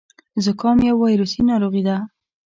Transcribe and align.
زکام 0.45 0.77
يو 0.87 0.95
وايرسي 1.01 1.41
ناروغي 1.49 1.83
ده. 1.87 1.97